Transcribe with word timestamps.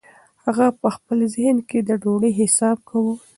هغه 0.45 0.67
په 0.81 0.87
خپل 0.95 1.19
ذهن 1.35 1.57
کې 1.69 1.79
د 1.87 1.89
ډوډۍ 2.01 2.31
حساب 2.39 2.77
کاوه. 2.89 3.13